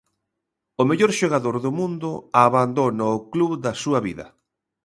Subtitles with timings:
[0.81, 2.11] O mellor xogador do mundo
[2.47, 4.25] abandona o club da súa vida.